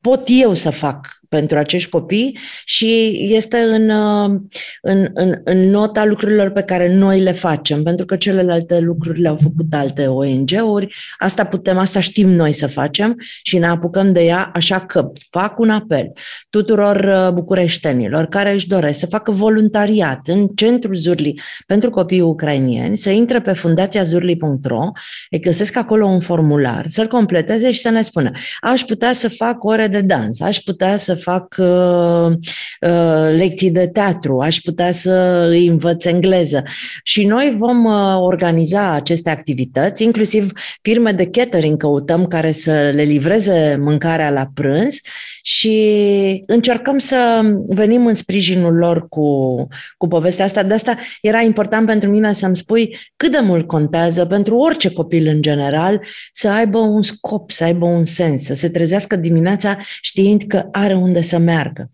[0.00, 4.40] pot eu să fac pentru acești copii și este în, uh,
[4.82, 9.36] în, în, în nota lucrurilor pe care noi le facem, pentru că celelalte lucruri le-au
[9.42, 10.94] făcut alte ONG-uri.
[11.18, 15.58] Asta putem, asta știm noi să facem și ne apucăm de ea, așa că fac
[15.58, 16.12] un apel
[16.50, 22.96] tuturor uh, bucureștenilor care își doresc să facă voluntariat în centrul Zurli pentru copii ucrainieni,
[22.96, 24.90] să intre pe fundațiazurli.ro,
[25.30, 29.64] îi găsesc acolo un formular, să-l completeze și să ne spună aș putea să fac
[29.64, 32.32] ore de dans, aș putea să fac uh,
[32.80, 36.62] uh, lecții de teatru, aș putea să îi învăț engleză.
[37.02, 43.02] Și noi vom uh, organiza aceste activități, inclusiv firme de catering căutăm care să le
[43.02, 45.00] livreze mâncarea la prânz
[45.46, 49.56] și încercăm să venim în sprijinul lor cu,
[49.96, 50.62] cu povestea asta.
[50.62, 55.26] De asta era important pentru mine să-mi spui cât de mult contează pentru orice copil
[55.26, 56.00] în general
[56.32, 60.94] să aibă un scop, să aibă un sens, să se trezească dimineața știind că are
[60.94, 61.90] unde să meargă.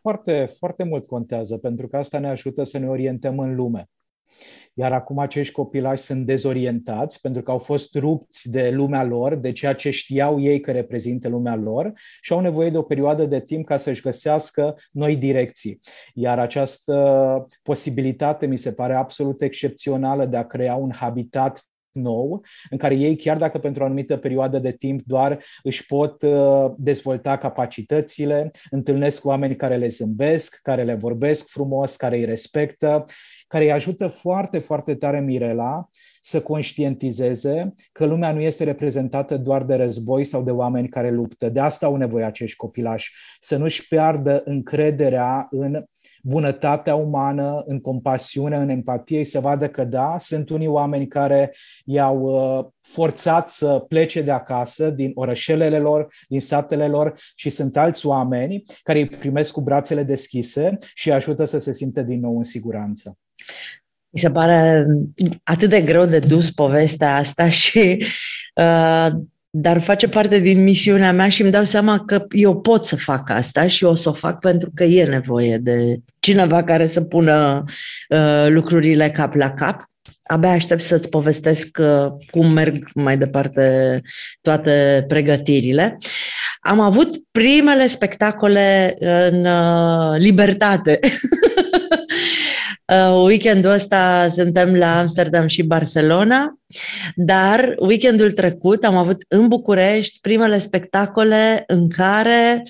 [0.00, 3.88] Foarte, foarte mult contează, pentru că asta ne ajută să ne orientăm în lume.
[4.80, 9.52] Iar acum acești copilași sunt dezorientați pentru că au fost rupți de lumea lor, de
[9.52, 13.40] ceea ce știau ei că reprezintă lumea lor și au nevoie de o perioadă de
[13.40, 15.80] timp ca să-și găsească noi direcții.
[16.14, 22.78] Iar această posibilitate mi se pare absolut excepțională de a crea un habitat nou, în
[22.78, 27.38] care ei, chiar dacă pentru o anumită perioadă de timp doar își pot uh, dezvolta
[27.38, 33.04] capacitățile, întâlnesc oameni care le zâmbesc, care le vorbesc frumos, care îi respectă,
[33.50, 35.88] care îi ajută foarte, foarte tare Mirela
[36.20, 41.48] să conștientizeze că lumea nu este reprezentată doar de război sau de oameni care luptă.
[41.48, 45.84] De asta au nevoie acești copilași, să nu-și piardă încrederea în
[46.22, 51.54] bunătatea umană, în compasiune, în empatie, să vadă că da, sunt unii oameni care
[51.84, 57.76] i-au uh, forțat să plece de acasă, din orășelele lor, din satele lor și sunt
[57.76, 62.20] alți oameni care îi primesc cu brațele deschise și îi ajută să se simtă din
[62.20, 63.18] nou în siguranță.
[64.12, 64.86] Mi se pare
[65.44, 68.04] atât de greu de dus povestea asta și
[68.54, 69.08] uh,
[69.50, 73.30] dar face parte din misiunea mea și îmi dau seama că eu pot să fac
[73.30, 77.64] asta și o să o fac pentru că e nevoie de cineva care să pună
[78.08, 79.88] uh, lucrurile cap la cap.
[80.22, 84.00] Abia aștept să-ți povestesc uh, cum merg mai departe
[84.40, 85.98] toate pregătirile.
[86.60, 91.10] Am avut primele spectacole în uh, libertate Uh,
[92.96, 96.58] weekendul ăsta suntem la Amsterdam și Barcelona,
[97.14, 102.64] dar weekendul trecut am avut în București primele spectacole în care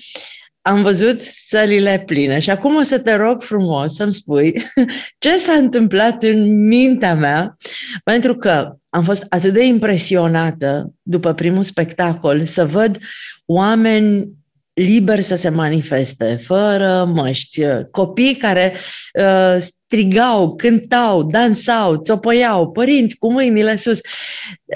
[0.61, 2.39] am văzut sălile pline.
[2.39, 4.63] Și acum o să te rog frumos să-mi spui
[5.23, 7.57] ce s-a întâmplat în mintea mea,
[8.03, 12.97] pentru că am fost atât de impresionată după primul spectacol să văd
[13.45, 14.29] oameni
[14.73, 18.73] liber să se manifeste, fără măști, copii care
[19.13, 19.57] uh,
[19.91, 23.99] strigau, cântau, dansau, țopăiau, părinți cu mâinile sus.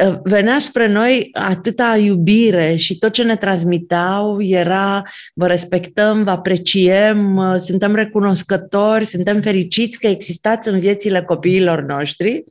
[0.06, 5.02] Uh, venea spre noi atâta iubire și tot ce ne transmitau era
[5.34, 12.44] vă respectăm, vă apreciem, uh, suntem recunoscători, suntem fericiți că existați în viețile copiilor noștri.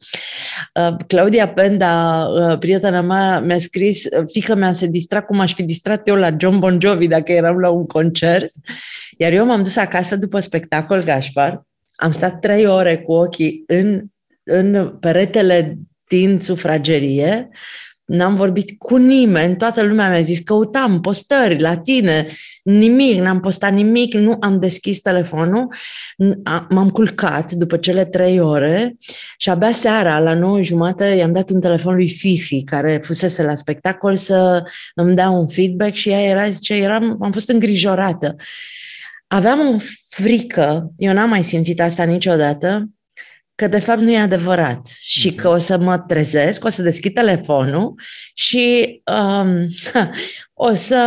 [0.75, 2.27] Uh, Claudia Penda,
[2.59, 6.59] prietena mea, mi-a scris, fică mea se distra cum aș fi distrat eu la John
[6.59, 8.53] Bon Jovi dacă eram la un concert.
[9.19, 11.63] Iar eu m-am dus acasă după spectacol Gașpar,
[11.95, 14.03] am stat trei ore cu ochii în,
[14.43, 15.79] în peretele
[16.09, 17.49] din sufragerie,
[18.05, 22.27] n-am vorbit cu nimeni, toată lumea mi-a zis, căutam postări la tine,
[22.63, 25.75] nimic, n-am postat nimic, nu am deschis telefonul,
[26.69, 28.97] m-am culcat după cele trei ore
[29.37, 33.55] și abia seara, la nouă jumate, i-am dat un telefon lui Fifi, care fusese la
[33.55, 34.63] spectacol, să
[34.95, 38.37] îmi dea un feedback și ea era, zice, eram, am fost îngrijorată.
[39.35, 42.91] Aveam o frică, eu n-am mai simțit asta niciodată,
[43.55, 47.15] că de fapt nu e adevărat și că o să mă trezesc, o să deschid
[47.15, 47.95] telefonul
[48.35, 49.67] și um,
[50.69, 50.99] o să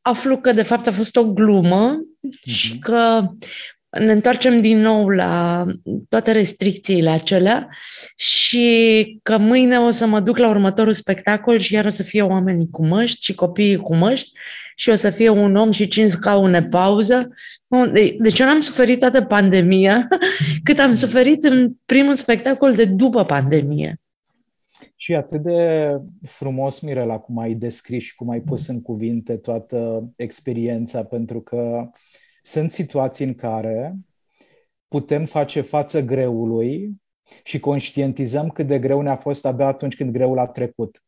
[0.00, 2.52] aflu că de fapt a fost o glumă uh-huh.
[2.52, 3.28] și că
[3.98, 5.64] ne întoarcem din nou la
[6.08, 7.68] toate restricțiile acelea
[8.16, 12.22] și că mâine o să mă duc la următorul spectacol și iar o să fie
[12.22, 14.38] oamenii cu măști și copiii cu măști
[14.76, 17.28] și o să fie un om și cinci scaune pauză.
[18.18, 20.08] Deci eu n-am suferit toată pandemia
[20.64, 23.98] cât am suferit în primul spectacol de după pandemie.
[24.96, 25.90] Și atât de
[26.26, 31.90] frumos, Mirela, cum ai descris și cum ai pus în cuvinte toată experiența, pentru că
[32.46, 33.96] sunt situații în care
[34.88, 37.02] putem face față greului
[37.44, 41.02] și conștientizăm cât de greu ne-a fost abia atunci când greul a trecut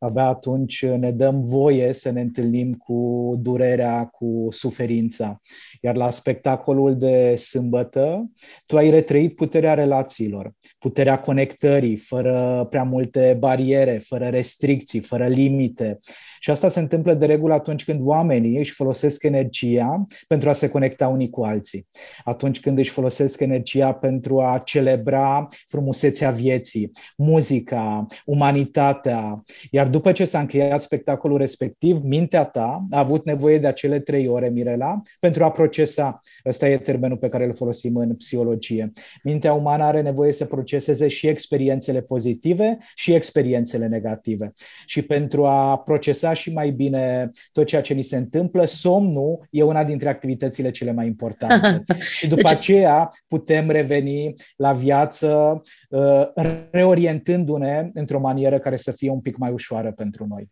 [0.00, 5.40] abia atunci ne dăm voie să ne întâlnim cu durerea, cu suferința.
[5.80, 8.30] Iar la spectacolul de sâmbătă,
[8.66, 15.98] tu ai retrăit puterea relațiilor, puterea conectării, fără prea multe bariere, fără restricții, fără limite.
[16.38, 20.68] Și asta se întâmplă de regulă atunci când oamenii își folosesc energia pentru a se
[20.68, 21.88] conecta unii cu alții.
[22.24, 29.42] Atunci când își folosesc energia pentru a celebra frumusețea vieții, muzica, umanitatea.
[29.70, 34.28] Iar după ce s-a încheiat spectacolul respectiv, mintea ta a avut nevoie de acele trei
[34.28, 36.20] ore, Mirela, pentru a procesa.
[36.46, 38.90] Ăsta e termenul pe care îl folosim în psihologie.
[39.22, 44.52] Mintea umană are nevoie să proceseze și experiențele pozitive și experiențele negative.
[44.86, 49.62] Și pentru a procesa și mai bine tot ceea ce ni se întâmplă, somnul e
[49.62, 51.84] una dintre activitățile cele mai importante.
[52.18, 52.52] și după deci...
[52.52, 56.26] aceea putem reveni la viață uh,
[56.70, 60.50] reorientându-ne într-o manieră care să fie un pic mai ușoară ușoară pentru noi.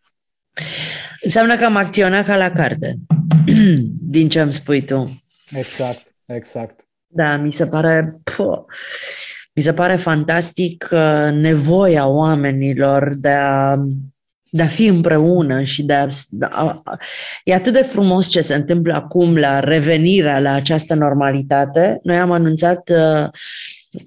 [1.21, 2.95] Înseamnă că am acționat ca la carte,
[4.15, 5.21] din ce îmi spui tu.
[5.51, 6.87] Exact, exact.
[7.07, 8.07] Da, mi se pare...
[8.35, 8.65] Po,
[9.53, 13.75] Mi se pare fantastic uh, nevoia oamenilor de a
[14.51, 16.81] de a fi împreună și de a, de a...
[17.43, 21.99] E atât de frumos ce se întâmplă acum la revenirea la această normalitate.
[22.03, 23.29] Noi am anunțat uh,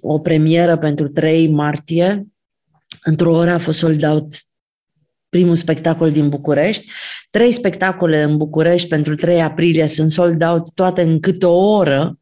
[0.01, 2.27] o premieră pentru 3 martie.
[3.03, 4.35] Într-o oră a fost sold out
[5.33, 6.91] primul spectacol din București.
[7.31, 12.19] Trei spectacole în București pentru 3 aprilie sunt sold out toate în câte o oră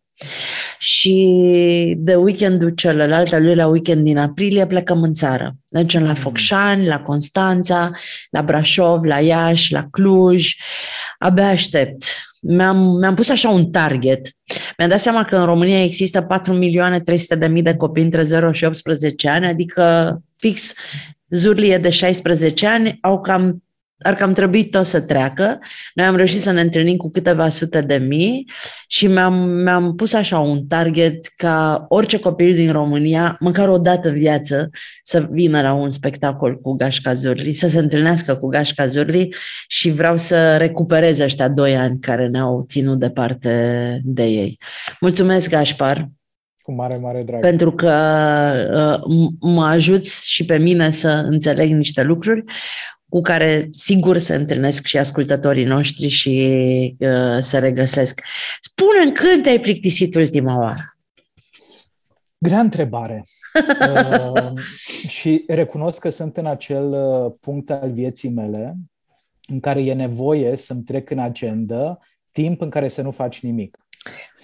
[0.79, 5.57] și de weekendul celălalt, al la weekend din aprilie, plecăm în țară.
[5.73, 6.15] Mergem la mm.
[6.15, 7.91] Focșani, la Constanța,
[8.31, 10.55] la Brașov, la Iași, la Cluj.
[11.19, 12.05] Abia aștept.
[12.41, 14.29] Mi-am, mi-am pus așa un target.
[14.79, 18.23] Mi-am dat seama că în România există 4 milioane 300 de mii de copii între
[18.23, 20.75] 0 și 18 ani, adică fix
[21.31, 23.63] zurlie de 16 ani au cam
[24.03, 25.59] ar cam trebui tot să treacă.
[25.95, 28.51] Noi am reușit să ne întâlnim cu câteva sute de mii
[28.87, 34.09] și mi-am, mi-am pus așa un target ca orice copil din România, măcar o dată
[34.09, 34.71] în viață,
[35.03, 39.35] să vină la un spectacol cu Gașca Zurli, să se întâlnească cu Gașca Zurli
[39.69, 44.59] și vreau să recuperez ăștia doi ani care ne-au ținut departe de ei.
[45.01, 46.20] Mulțumesc, Gașpar!
[46.63, 47.41] Cu mare, mare drag.
[47.41, 47.93] Pentru că
[48.75, 52.45] uh, mă ajuți și pe mine să înțeleg niște lucruri
[53.11, 58.21] cu care sigur se întâlnesc și ascultătorii noștri și uh, se regăsesc.
[58.61, 60.81] Spune-mi când te-ai plictisit ultima oară?
[62.39, 63.23] Grea întrebare.
[63.55, 64.53] uh,
[65.17, 68.77] și recunosc că sunt în acel uh, punct al vieții mele
[69.49, 71.99] în care e nevoie să-mi trec în agenda
[72.31, 73.79] timp în care să nu faci nimic.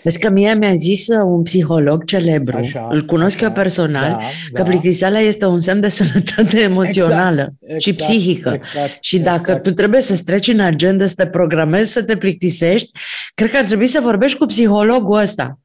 [0.02, 4.10] Vezi că mie mi-a zis uh, un psiholog celebru, așa, îl cunosc așa, eu personal,
[4.10, 4.18] da,
[4.52, 4.68] că da.
[4.68, 8.52] plictiseala este un semn de sănătate emoțională exact, și exact, psihică.
[8.54, 9.62] Exact, și dacă exact.
[9.62, 12.90] tu trebuie să treci în agenda, să te programezi, să te plictisești,
[13.34, 15.58] cred că ar trebui să vorbești cu psihologul ăsta.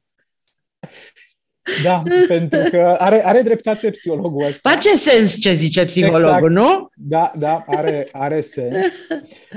[1.82, 4.70] Da, pentru că are, are dreptate psihologul ăsta.
[4.70, 6.68] Face sens ce zice psihologul, exact.
[6.68, 6.88] nu?
[6.94, 8.86] Da, da, are, are sens.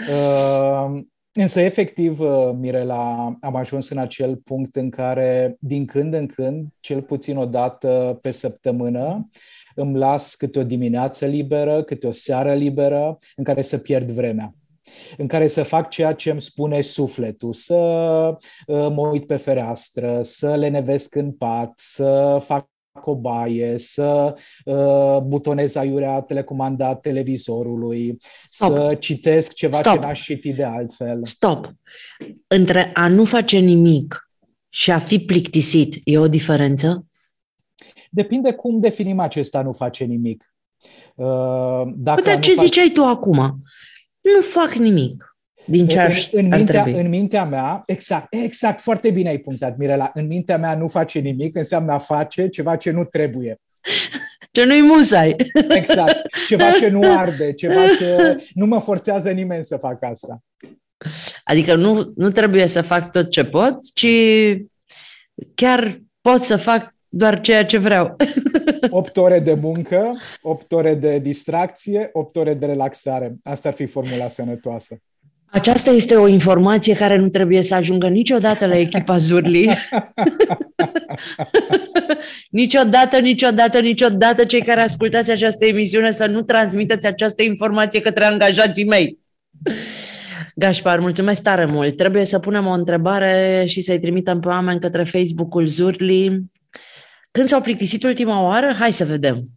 [0.09, 1.01] Uh,
[1.37, 6.67] Însă, efectiv, uh, Mirela, am ajuns în acel punct în care, din când în când,
[6.79, 9.29] cel puțin o dată pe săptămână,
[9.75, 14.55] îmi las câte o dimineață liberă, câte o seară liberă, în care să pierd vremea.
[15.17, 17.75] În care să fac ceea ce îmi spune sufletul, să
[18.67, 22.69] uh, mă uit pe fereastră, să le nevesc în pat, să fac
[23.03, 24.35] o baie, să
[24.65, 28.17] uh, butonez aiurea telecomanda televizorului,
[28.49, 28.71] Stop.
[28.71, 29.93] să citesc ceva Stop.
[29.93, 31.19] ce n-aș citi de altfel.
[31.23, 31.73] Stop!
[32.47, 34.29] Între a nu face nimic
[34.69, 37.05] și a fi plictisit e o diferență?
[38.09, 40.55] Depinde cum definim acesta nu face nimic.
[41.15, 42.63] Uh, dacă Dar ce fac...
[42.63, 43.37] ziceai tu acum?
[44.21, 45.34] Nu fac nimic
[45.65, 47.01] din ce ar, în, în, ar mintea, trebui.
[47.01, 51.19] în mintea mea, exact, exact, foarte bine ai punctat, Mirela, în mintea mea nu face
[51.19, 53.59] nimic, înseamnă a face ceva ce nu trebuie.
[54.51, 55.35] Ce nu-i musai.
[55.79, 60.43] Exact, ceva ce nu arde, ceva ce nu mă forțează nimeni să fac asta.
[61.43, 64.07] Adică nu, nu trebuie să fac tot ce pot, ci
[65.55, 68.15] chiar pot să fac doar ceea ce vreau.
[68.89, 70.11] 8 ore de muncă,
[70.41, 73.35] 8 ore de distracție, 8 ore de relaxare.
[73.43, 74.97] Asta ar fi formula sănătoasă.
[75.55, 79.69] Aceasta este o informație care nu trebuie să ajungă niciodată la echipa Zurli.
[82.49, 88.85] niciodată, niciodată, niciodată cei care ascultați această emisiune să nu transmiteți această informație către angajații
[88.85, 89.19] mei.
[90.55, 91.97] Gașpar, mulțumesc tare mult.
[91.97, 96.43] Trebuie să punem o întrebare și să-i trimitem pe oameni către Facebook-ul Zurli.
[97.31, 98.75] Când s-au plictisit ultima oară?
[98.79, 99.54] Hai să vedem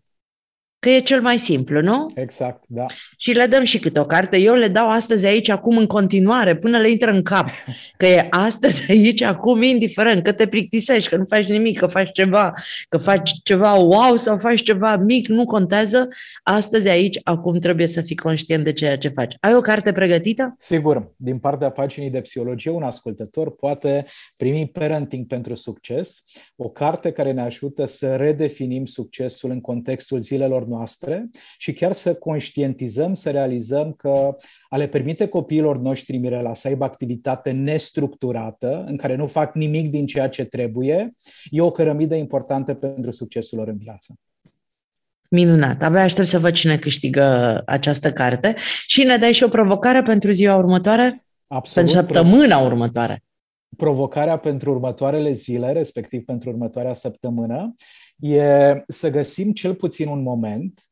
[0.79, 2.07] că e cel mai simplu, nu?
[2.15, 2.87] Exact, da.
[3.17, 4.39] Și le dăm și câte o carte.
[4.39, 7.49] Eu le dau astăzi aici, acum, în continuare, până le intră în cap.
[7.97, 12.13] Că e astăzi aici, acum, indiferent, că te plictisești, că nu faci nimic, că faci
[12.13, 12.53] ceva,
[12.89, 16.09] că faci ceva wow sau faci ceva mic, nu contează.
[16.43, 19.37] Astăzi aici, acum, trebuie să fii conștient de ceea ce faci.
[19.41, 20.55] Ai o carte pregătită?
[20.59, 21.13] Sigur.
[21.17, 24.07] Din partea paginii de psihologie, un ascultător poate
[24.37, 26.23] primi Parenting pentru succes,
[26.57, 32.15] o carte care ne ajută să redefinim succesul în contextul zilelor noastre și chiar să
[32.15, 34.37] conștientizăm, să realizăm că
[34.69, 39.91] a le permite copiilor noștri, Mirela, să aibă activitate nestructurată, în care nu fac nimic
[39.91, 41.15] din ceea ce trebuie,
[41.51, 44.15] e o cărămidă importantă pentru succesul lor în viață.
[45.31, 45.83] Minunat.
[45.83, 48.55] Abia aștept să văd cine câștigă această carte
[48.87, 51.25] și ne dai și o provocare pentru ziua următoare?
[51.47, 51.91] Absolut.
[51.91, 53.23] Pentru săptămâna următoare.
[53.77, 57.75] Provocarea pentru următoarele zile, respectiv pentru următoarea săptămână,
[58.21, 60.83] e să găsim cel puțin un moment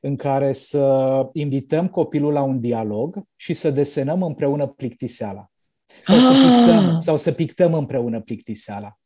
[0.00, 5.50] în care să invităm copilul la un dialog și să desenăm împreună plictiseala.
[6.02, 6.22] Sau, ah!
[6.22, 8.98] să, pictăm, sau să pictăm împreună plictiseala.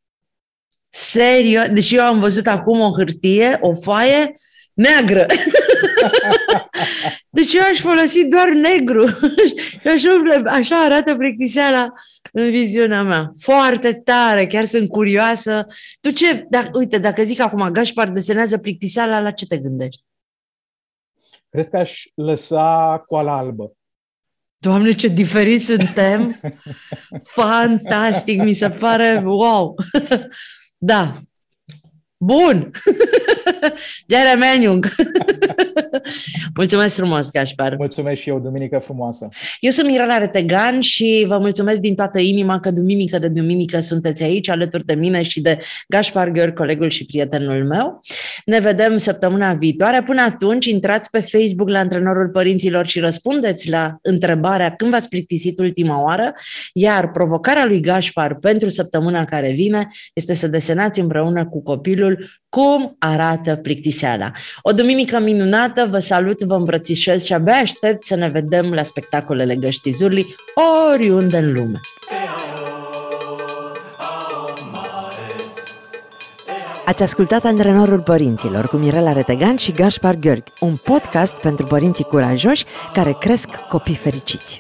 [0.89, 1.69] Serios?
[1.69, 4.35] Deci eu am văzut acum o hârtie, o foaie
[4.75, 5.27] neagră.
[7.31, 9.07] deci eu aș folosi doar negru.
[9.81, 10.11] și așa,
[10.47, 11.93] așa arată plictiseala
[12.33, 13.31] în viziunea mea.
[13.39, 15.67] Foarte tare, chiar sunt curioasă.
[16.01, 20.03] Tu ce, dacă, uite, dacă zic acum Gașpar desenează plictiseala, la ce te gândești?
[21.51, 23.73] Cred că aș lăsa coala albă.
[24.59, 26.41] Doamne, ce diferit suntem!
[27.41, 29.75] Fantastic, mi se pare wow!
[30.79, 31.21] da.
[32.23, 32.71] Bun!
[34.07, 34.89] De remeniung!
[36.55, 37.75] mulțumesc frumos, Gașpar!
[37.77, 39.29] Mulțumesc și eu, duminică frumoasă!
[39.61, 44.23] Eu sunt Mirela Retegan și vă mulțumesc din toată inima că duminică de duminică sunteți
[44.23, 45.59] aici alături de mine și de
[45.89, 48.01] Gașpar Gheor, colegul și prietenul meu.
[48.45, 50.03] Ne vedem săptămâna viitoare.
[50.03, 55.59] Până atunci, intrați pe Facebook la Antrenorul Părinților și răspundeți la întrebarea când v-ați plictisit
[55.59, 56.35] ultima oară,
[56.73, 62.09] iar provocarea lui Gașpar pentru săptămâna care vine este să desenați împreună cu copilul
[62.49, 64.31] cum arată plictiseala.
[64.63, 69.57] O duminică minunată, vă salut, vă îmbrățișez și abia aștept să ne vedem la spectacolele
[69.57, 70.35] Găștizurli
[70.93, 71.81] oriunde în lume.
[76.85, 82.65] Ați ascultat Antrenorul Părinților cu Mirela Retegan și Gaspar Gheorghe, un podcast pentru părinții curajoși
[82.93, 84.59] care cresc copii fericiți.